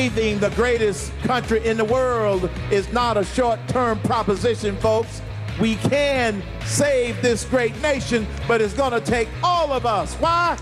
[0.00, 5.20] saving the greatest country in the world is not a short term proposition, folks.
[5.60, 10.14] We can save this great nation, but it's going to take all of us.
[10.14, 10.58] Why?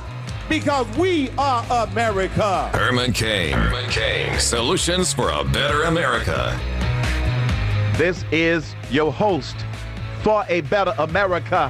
[0.49, 2.69] Because we are America.
[2.75, 3.53] Herman Cain.
[3.53, 4.41] Herman Cain.
[4.41, 6.59] Solutions for a better America.
[7.97, 9.55] This is your host
[10.25, 11.69] for a better America,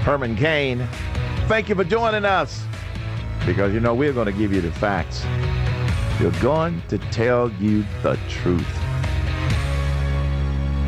[0.00, 0.88] Herman Cain.
[1.46, 2.64] Thank you for joining us
[3.44, 5.26] because you know we're going to give you the facts.
[6.18, 8.66] We're going to tell you the truth.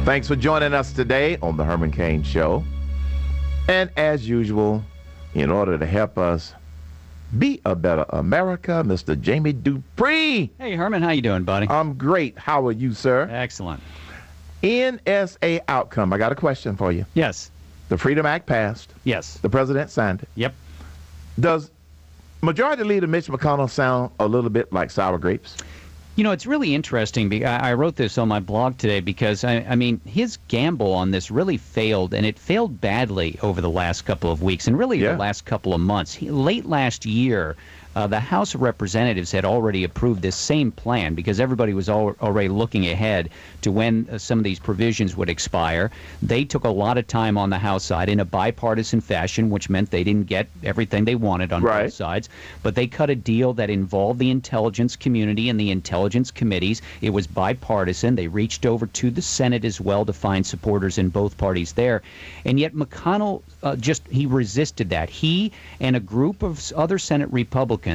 [0.06, 2.64] Thanks for joining us today on the Herman Cain Show.
[3.68, 4.82] And as usual,
[5.34, 6.54] in order to help us
[7.36, 9.20] be a better America, Mr.
[9.20, 10.50] Jamie Dupree.
[10.58, 11.68] Hey Herman, how you doing, buddy?
[11.68, 12.38] I'm great.
[12.38, 13.28] How are you, sir?
[13.30, 13.82] Excellent.
[14.62, 16.10] NSA outcome.
[16.14, 17.04] I got a question for you.
[17.12, 17.50] Yes.
[17.90, 18.94] The Freedom Act passed.
[19.04, 19.34] Yes.
[19.34, 20.28] The president signed it.
[20.36, 20.54] Yep.
[21.38, 21.70] Does
[22.40, 25.56] Majority Leader Mitch McConnell sound a little bit like sour grapes?
[26.14, 27.44] You know, it's really interesting.
[27.44, 31.30] I wrote this on my blog today because, I, I, mean, his gamble on this
[31.30, 35.12] really failed, and it failed badly over the last couple of weeks and really yeah.
[35.12, 36.12] the last couple of months.
[36.14, 37.54] He, late last year,
[37.96, 42.14] uh, the House of Representatives had already approved this same plan because everybody was al-
[42.20, 43.30] already looking ahead
[43.62, 45.90] to when uh, some of these provisions would expire.
[46.22, 49.68] They took a lot of time on the House side in a bipartisan fashion, which
[49.68, 51.84] meant they didn't get everything they wanted on right.
[51.84, 52.28] both sides.
[52.62, 56.82] But they cut a deal that involved the intelligence community and the intelligence committees.
[57.00, 58.14] It was bipartisan.
[58.14, 62.02] They reached over to the Senate as well to find supporters in both parties there.
[62.44, 65.10] And yet McConnell uh, just he resisted that.
[65.10, 67.87] He and a group of other Senate Republicans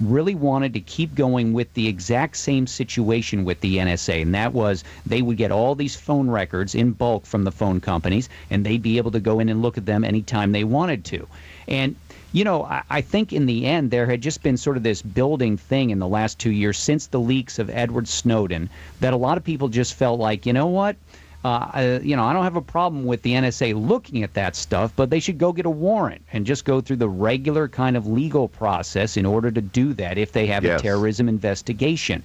[0.00, 4.52] really wanted to keep going with the exact same situation with the NSA, and that
[4.52, 8.64] was they would get all these phone records in bulk from the phone companies, and
[8.64, 11.26] they'd be able to go in and look at them anytime they wanted to.
[11.68, 11.96] And
[12.32, 15.02] you know, I, I, think in the end there had just been sort of this
[15.02, 19.16] building thing in the last two years since the leaks of Edward Snowden that a
[19.16, 20.96] lot of people just felt like, you know what?
[21.42, 24.92] Uh, you know, I don't have a problem with the NSA looking at that stuff,
[24.94, 28.06] but they should go get a warrant and just go through the regular kind of
[28.06, 30.80] legal process in order to do that if they have yes.
[30.80, 32.22] a terrorism investigation.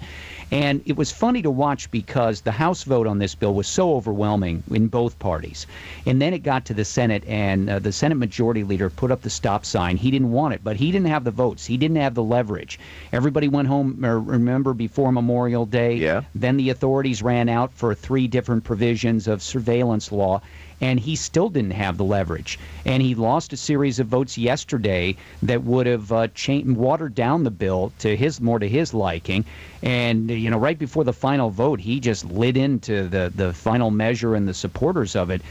[0.51, 3.95] And it was funny to watch because the House vote on this bill was so
[3.95, 5.65] overwhelming in both parties.
[6.05, 9.21] And then it got to the Senate, and uh, the Senate Majority Leader put up
[9.21, 9.97] the stop sign.
[9.97, 11.65] He didn't want it, but he didn't have the votes.
[11.65, 12.79] He didn't have the leverage.
[13.11, 15.95] Everybody went home, remember, before Memorial Day.
[15.95, 16.23] Yeah.
[16.35, 20.41] Then the authorities ran out for three different provisions of surveillance law
[20.81, 22.59] and he still didn't have the leverage.
[22.85, 26.27] And he lost a series of votes yesterday that would have uh,
[26.65, 29.45] watered down the bill to his more to his liking.
[29.81, 33.91] And you know, right before the final vote, he just lit into the the final
[33.91, 35.41] measure and the supporters of it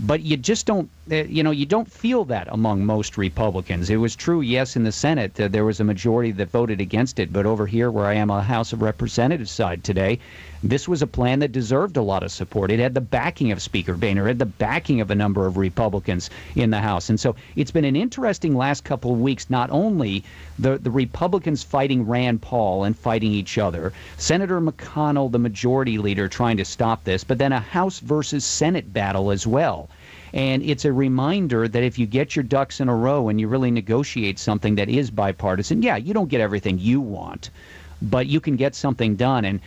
[0.00, 3.90] but you just don't you know you don't feel that among most republicans.
[3.90, 7.18] It was true yes in the senate uh, there was a majority that voted against
[7.18, 10.18] it but over here where i am on the house of representatives side today
[10.62, 12.70] this was a plan that deserved a lot of support.
[12.70, 15.58] It had the backing of speaker boehner it had the backing of a number of
[15.58, 17.10] republicans in the house.
[17.10, 20.24] And so it's been an interesting last couple of weeks not only
[20.58, 26.28] the, the republicans fighting rand paul and fighting each other senator mcconnell the majority leader
[26.28, 29.90] trying to stop this but then a house versus senate battle as well
[30.34, 33.46] and it's a reminder that if you get your ducks in a row and you
[33.46, 37.50] really negotiate something that is bipartisan, yeah, you don't get everything you want,
[38.02, 39.44] but you can get something done.
[39.44, 39.60] And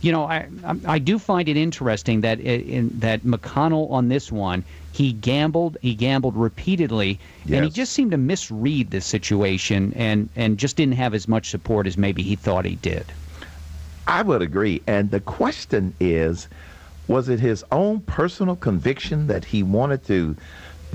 [0.00, 0.48] you know, I
[0.86, 5.76] I do find it interesting that uh, in, that McConnell on this one he gambled
[5.82, 7.56] he gambled repeatedly yes.
[7.56, 11.50] and he just seemed to misread the situation and and just didn't have as much
[11.50, 13.04] support as maybe he thought he did.
[14.06, 14.82] I would agree.
[14.86, 16.48] And the question is
[17.08, 20.36] was it his own personal conviction that he wanted to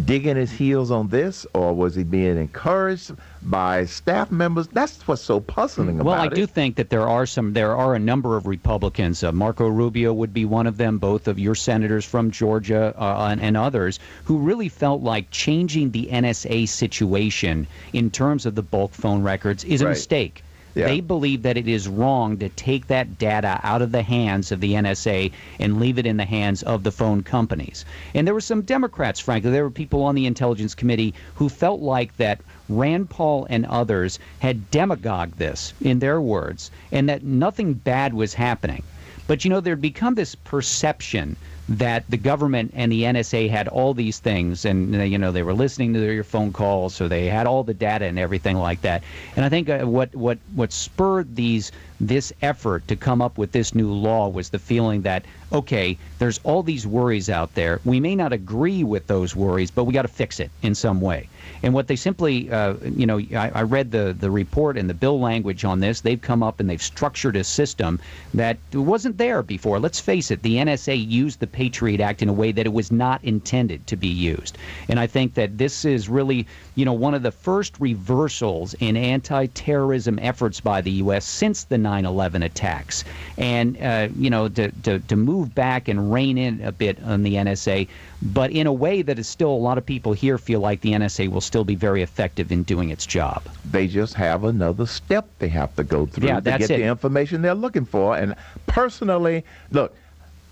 [0.06, 3.12] dig in his heels on this, or was he being encouraged
[3.44, 4.68] by staff members?
[4.68, 6.30] That's what's so puzzling well, about it.
[6.30, 9.24] Well, I do think that there are some, there are a number of Republicans.
[9.24, 10.98] Uh, Marco Rubio would be one of them.
[10.98, 15.92] Both of your senators from Georgia uh, and, and others who really felt like changing
[15.92, 19.92] the NSA situation in terms of the bulk phone records is a right.
[19.92, 20.44] mistake.
[20.76, 20.86] Yeah.
[20.86, 24.60] They believe that it is wrong to take that data out of the hands of
[24.60, 27.86] the NSA and leave it in the hands of the phone companies.
[28.14, 31.82] And there were some Democrats, frankly, there were people on the Intelligence Committee who felt
[31.82, 37.74] like that Rand Paul and others had demagogued this, in their words, and that nothing
[37.74, 38.84] bad was happening.
[39.26, 41.36] But you know, there'd become this perception
[41.70, 45.54] that the government and the NSA had all these things, and you know they were
[45.54, 49.04] listening to your phone calls, so they had all the data and everything like that.
[49.36, 53.52] And I think uh, what what what spurred these this effort to come up with
[53.52, 57.82] this new law was the feeling that, okay, there's all these worries out there.
[57.84, 61.02] We may not agree with those worries, but we got to fix it in some
[61.02, 61.28] way.
[61.62, 64.94] And what they simply, uh, you know, I, I, read the, the report and the
[64.94, 66.02] bill language on this.
[66.02, 68.00] They've come up and they've structured a system
[68.34, 69.80] that wasn't there before.
[69.80, 72.92] Let's face it, the NSA used the Patriot Act in a way that it was
[72.92, 74.58] not intended to be used.
[74.88, 78.96] And I think that this is really, you know, one of the first reversals in
[78.96, 81.26] anti terrorism efforts by the U.S.
[81.26, 83.04] since the 9 11 attacks.
[83.40, 87.24] And, uh, you know, to, to, to move back and rein in a bit on
[87.24, 87.88] the NSA,
[88.22, 90.92] but in a way that is still a lot of people here feel like the
[90.92, 93.42] NSA will still be very effective in doing its job.
[93.72, 96.78] They just have another step they have to go through yeah, to get it.
[96.78, 98.16] the information they're looking for.
[98.16, 98.36] And
[98.68, 99.96] personally, look,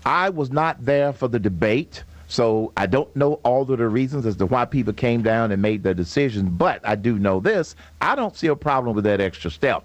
[0.04, 2.02] I was not there for the debate.
[2.26, 5.62] So I don't know all of the reasons as to why people came down and
[5.62, 7.76] made their decisions, but I do know this.
[8.00, 9.84] I don't see a problem with that extra step.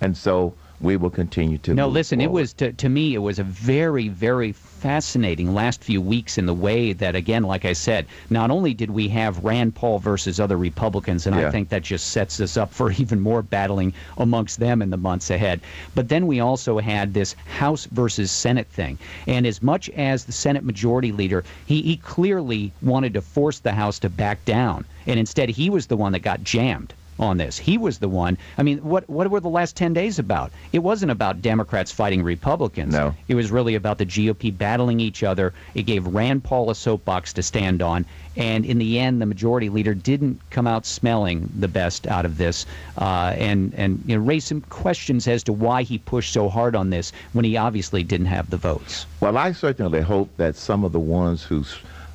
[0.00, 1.74] And so we will continue to.
[1.74, 2.30] No, listen, forward.
[2.30, 6.46] it was to, to me, it was a very, very fascinating last few weeks in
[6.46, 10.40] the way that, again, like I said, not only did we have Rand Paul versus
[10.40, 11.48] other Republicans, and yeah.
[11.48, 14.96] I think that just sets us up for even more battling amongst them in the
[14.96, 15.60] months ahead,
[15.94, 18.98] but then we also had this House versus Senate thing.
[19.26, 23.72] And as much as the Senate Majority Leader, he, he clearly wanted to force the
[23.72, 27.58] House to back down, and instead he was the one that got jammed on this.
[27.58, 28.38] He was the one.
[28.58, 30.50] I mean, what what were the last 10 days about?
[30.72, 32.92] It wasn't about Democrats fighting Republicans.
[32.92, 33.14] No.
[33.28, 35.52] It was really about the GOP battling each other.
[35.74, 38.06] It gave Rand Paul a soapbox to stand on.
[38.36, 42.38] And in the end, the majority leader didn't come out smelling the best out of
[42.38, 42.64] this,
[42.96, 46.74] uh, and and you know, raised some questions as to why he pushed so hard
[46.74, 49.06] on this when he obviously didn't have the votes.
[49.20, 51.64] Well, I certainly hope that some of the ones who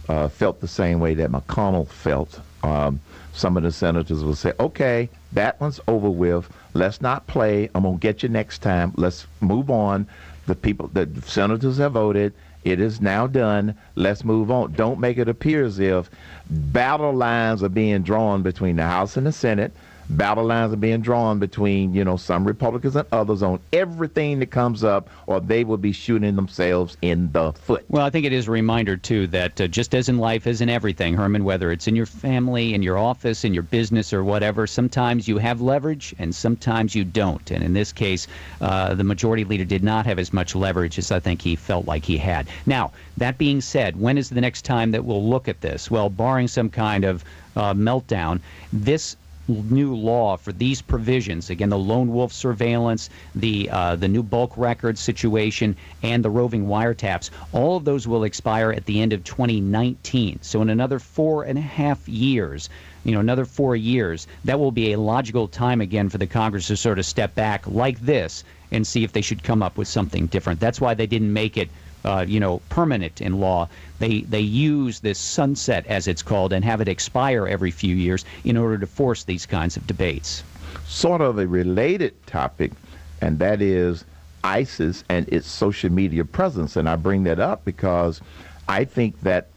[0.10, 3.00] uh, felt the same way that McConnell felt um,
[3.34, 6.50] some of the senators will say, okay, that one's over with.
[6.74, 7.70] Let's not play.
[7.76, 8.94] I'm going to get you next time.
[8.96, 10.08] Let's move on.
[10.48, 12.34] The people, the senators have voted.
[12.64, 13.76] It is now done.
[13.96, 14.74] Let's move on.
[14.74, 16.10] Don't make it appear as if
[16.50, 19.72] battle lines are being drawn between the House and the Senate
[20.10, 24.52] battle lines are being drawn between you know some Republicans and others on everything that
[24.52, 27.86] comes up, or they will be shooting themselves in the foot.
[27.90, 30.62] Well, I think it is a reminder too that uh, just as in life, as
[30.62, 34.24] in everything, Herman, whether it's in your family, in your office, in your business, or
[34.24, 37.52] whatever, sometimes you have leverage and sometimes you don't.
[37.52, 38.28] And in this case,
[38.62, 41.86] uh, the majority leader did not have as much leverage as I think he felt
[41.86, 42.48] like he had.
[42.66, 45.90] Now, that being said, when is the next time that we'll look at this?
[45.90, 47.24] Well, barring some kind of
[47.56, 48.40] uh, meltdown,
[48.74, 49.16] this
[49.48, 51.50] new law for these provisions.
[51.50, 56.68] Again the lone wolf surveillance the uh, the new bulk record situation and the roving
[56.68, 57.30] wiretaps.
[57.52, 61.58] All of those will expire at the end of 2019 so in another four and
[61.58, 62.70] a half years
[63.04, 66.68] you know another four years that will be a logical time again for the congress
[66.68, 69.88] to sort of step back like this and see if they should come up with
[69.88, 70.60] something different.
[70.60, 71.70] That's why they didn't make it
[72.06, 73.68] uh, you know, permanent in law.
[74.00, 78.24] They they use this sunset, as it's called, and have it expire every few years
[78.44, 80.44] in order to force these kinds of debates.
[80.86, 82.72] Sort of a related topic,
[83.22, 84.06] and that is
[84.44, 86.76] ISIS and its social media presence.
[86.76, 88.22] And I bring that up because
[88.68, 89.50] I think that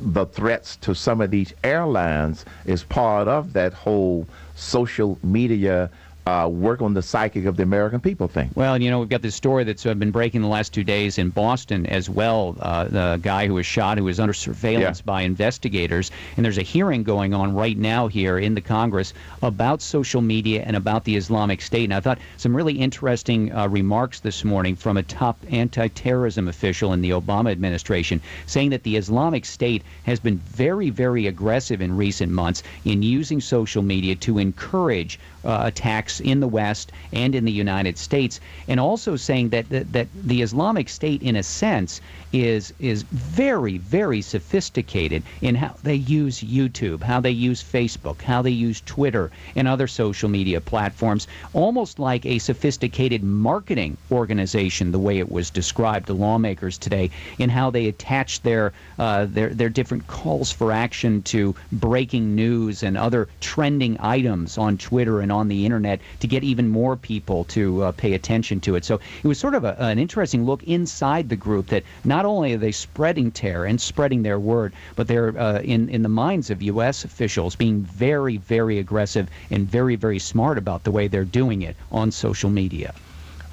[0.00, 5.90] the threats to some of these airlines is part of that whole social media
[6.26, 8.50] uh, work on the psychic of the American people thing.
[8.54, 11.18] Well, you know, we've got this story that's uh, been breaking the last two days
[11.18, 12.56] in Boston as well.
[12.58, 15.04] Uh, the guy who was shot, who was under surveillance yeah.
[15.04, 19.80] by investigators, and there's a hearing going on right now here in the Congress about
[19.80, 21.84] social media and about the Islamic State.
[21.84, 26.92] And I thought some really interesting uh, remarks this morning from a top anti-terrorism official
[26.92, 31.96] in the Obama administration, saying that the Islamic State has been very, very aggressive in
[31.96, 37.44] recent months in using social media to encourage uh, attacks in the West and in
[37.44, 42.00] the United States, and also saying that, that, that the Islamic State, in a sense,
[42.32, 48.42] is is very very sophisticated in how they use YouTube, how they use Facebook, how
[48.42, 54.98] they use Twitter and other social media platforms, almost like a sophisticated marketing organization, the
[54.98, 59.68] way it was described to lawmakers today, in how they attach their uh, their their
[59.68, 65.48] different calls for action to breaking news and other trending items on Twitter and on
[65.48, 68.84] the internet to get even more people to uh, pay attention to it.
[68.84, 72.54] So it was sort of a, an interesting look inside the group that not only
[72.54, 76.50] are they spreading terror and spreading their word, but they're uh, in in the minds
[76.50, 77.04] of U.S.
[77.04, 81.76] officials being very, very aggressive and very, very smart about the way they're doing it
[81.92, 82.94] on social media.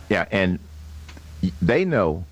[0.09, 0.59] Yeah, and
[1.61, 2.25] they know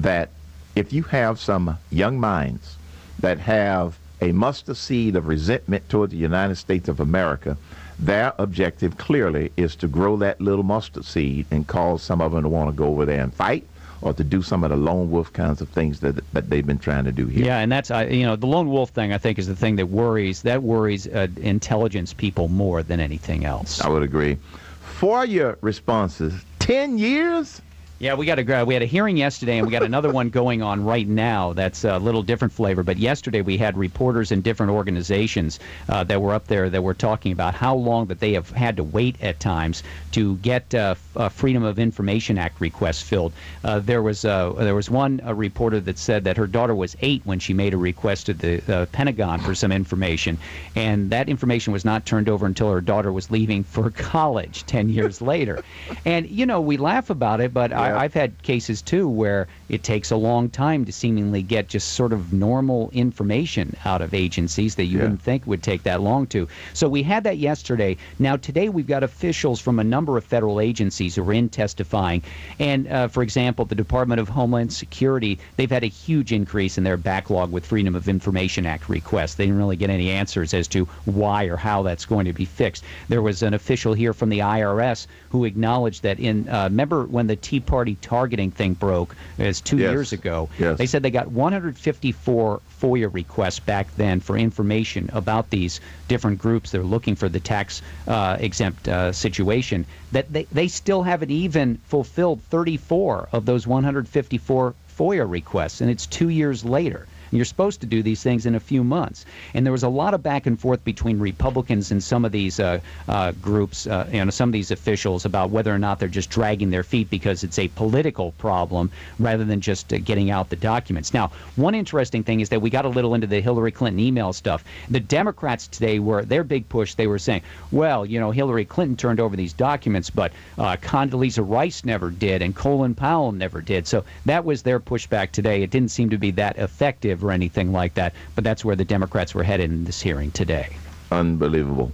[0.00, 0.30] that
[0.74, 2.76] if you have some young minds
[3.20, 7.56] that have a mustard seed of resentment toward the United States of America,
[7.98, 12.42] Their objective clearly is to grow that little mustard seed and cause some of them
[12.42, 13.66] to want to go over there and fight
[14.02, 16.78] or to do some of the lone wolf kinds of things that that they've been
[16.78, 17.44] trying to do here.
[17.44, 19.12] Yeah, and that's uh, you know the lone wolf thing.
[19.12, 23.44] I think is the thing that worries that worries uh, intelligence people more than anything
[23.44, 23.80] else.
[23.80, 24.36] I would agree.
[24.80, 27.62] For your responses, ten years.
[27.98, 30.60] Yeah, we got a we had a hearing yesterday, and we got another one going
[30.60, 31.54] on right now.
[31.54, 32.82] That's a little different flavor.
[32.82, 36.92] But yesterday we had reporters in different organizations uh, that were up there that were
[36.92, 40.94] talking about how long that they have had to wait at times to get uh,
[41.16, 43.32] uh, Freedom of Information Act requests filled.
[43.64, 47.22] Uh, there was uh, there was one reporter that said that her daughter was eight
[47.24, 50.36] when she made a request to the Pentagon for some information,
[50.74, 54.90] and that information was not turned over until her daughter was leaving for college ten
[54.90, 55.64] years later.
[56.04, 57.72] And you know we laugh about it, but.
[57.86, 61.92] I, I've had cases too where it takes a long time to seemingly get just
[61.92, 65.04] sort of normal information out of agencies that you yeah.
[65.04, 66.48] wouldn't think would take that long to.
[66.72, 67.96] So we had that yesterday.
[68.18, 72.22] Now today we've got officials from a number of federal agencies who are in testifying.
[72.58, 76.84] And uh, for example, the Department of Homeland Security, they've had a huge increase in
[76.84, 79.34] their backlog with Freedom of Information Act requests.
[79.34, 82.44] They didn't really get any answers as to why or how that's going to be
[82.44, 82.84] fixed.
[83.08, 87.26] There was an official here from the IRS who acknowledged that in uh, remember when
[87.26, 89.90] the Tea Party targeting thing broke as two yes.
[89.90, 90.48] years ago.
[90.58, 90.78] Yes.
[90.78, 96.70] They said they got 154 FOIA requests back then for information about these different groups
[96.70, 99.84] that are looking for the tax uh, exempt uh, situation.
[100.12, 106.06] That they, they still haven't even fulfilled 34 of those 154 FOIA requests, and it's
[106.06, 107.06] two years later.
[107.30, 109.24] You're supposed to do these things in a few months.
[109.54, 112.60] And there was a lot of back and forth between Republicans and some of these
[112.60, 116.70] uh, uh, groups, uh, some of these officials about whether or not they're just dragging
[116.70, 121.12] their feet because it's a political problem rather than just uh, getting out the documents.
[121.12, 124.32] Now, one interesting thing is that we got a little into the Hillary Clinton email
[124.32, 124.64] stuff.
[124.88, 126.94] The Democrats today were their big push.
[126.94, 131.44] They were saying, well, you know, Hillary Clinton turned over these documents, but uh, Condoleezza
[131.48, 133.86] Rice never did, and Colin Powell never did.
[133.86, 135.62] So that was their pushback today.
[135.62, 138.14] It didn't seem to be that effective or anything like that.
[138.34, 140.76] But that's where the Democrats were headed in this hearing today.
[141.10, 141.92] Unbelievable.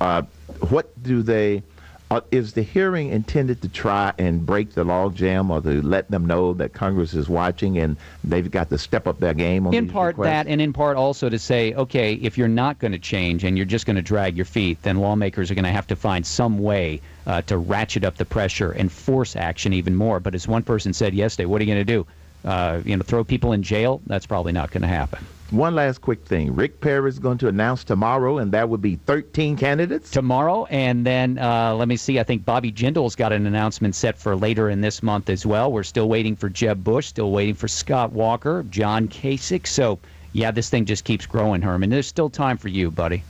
[0.00, 0.22] Uh,
[0.68, 1.62] what do they?
[2.10, 6.26] Uh, is the hearing intended to try and break the logjam or to let them
[6.26, 9.88] know that Congress is watching and they've got to step up their game on In
[9.88, 10.26] part requests?
[10.30, 13.56] that, and in part also to say, okay, if you're not going to change and
[13.56, 16.26] you're just going to drag your feet, then lawmakers are going to have to find
[16.26, 20.20] some way uh, to ratchet up the pressure and force action even more.
[20.20, 22.06] But as one person said yesterday, what are you going to do?
[22.44, 25.24] Uh, you know, throw people in jail, that's probably not going to happen.
[25.52, 26.54] One last quick thing.
[26.54, 30.10] Rick Perry is going to announce tomorrow, and that would be 13 candidates?
[30.10, 32.18] Tomorrow, and then uh, let me see.
[32.18, 35.70] I think Bobby Jindal's got an announcement set for later in this month as well.
[35.70, 39.66] We're still waiting for Jeb Bush, still waiting for Scott Walker, John Kasich.
[39.66, 39.98] So,
[40.32, 41.90] yeah, this thing just keeps growing, Herman.
[41.90, 43.22] There's still time for you, buddy.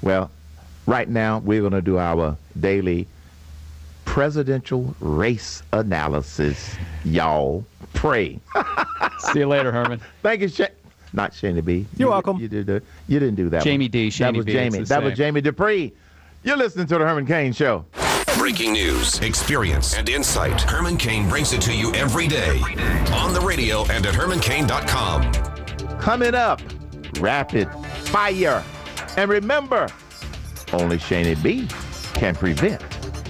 [0.00, 0.30] Well,
[0.86, 3.06] right now, we're going to do our daily
[4.04, 7.64] presidential race analysis, y'all.
[7.94, 8.38] Pray.
[9.18, 10.00] See you later, Herman.
[10.22, 10.66] Thank you, Sha-
[11.12, 11.86] not Shani B.
[11.96, 12.38] You're you, welcome.
[12.38, 13.62] You, did, you didn't do that.
[13.62, 13.90] Jamie one.
[13.92, 14.08] D.
[14.08, 14.52] Shani that was B.
[14.52, 14.78] Jamie.
[14.80, 15.04] That same.
[15.04, 15.92] was Jamie Dupree.
[16.42, 17.84] You're listening to the Herman Cain Show.
[18.36, 20.60] Breaking news, experience, and insight.
[20.60, 22.60] Herman Cain brings it to you every day
[23.12, 25.32] on the radio and at hermancain.com.
[26.00, 26.60] Coming up,
[27.20, 27.72] rapid
[28.08, 28.62] fire.
[29.16, 29.88] And remember,
[30.72, 31.68] only Shani B
[32.14, 32.82] can prevent